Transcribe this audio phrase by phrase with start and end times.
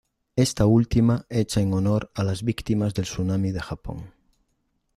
[0.35, 4.15] Esta última hecha en honor a las víctimas del tsunami de Japón.